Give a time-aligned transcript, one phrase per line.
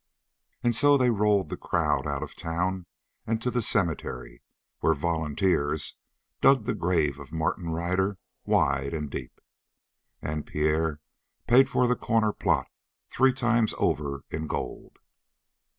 [0.63, 2.87] And so they rolled the crowd out of town
[3.27, 4.41] and to the cemetery,
[4.79, 5.95] where "volunteers"
[6.41, 9.39] dug the grave of Martin Ryder wide and deep,
[10.19, 11.01] and Pierre
[11.45, 12.67] paid for the corner plot
[13.11, 14.97] three times over in gold.